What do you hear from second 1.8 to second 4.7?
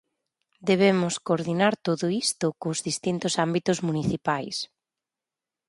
todo isto cos distintos ámbitos municipais.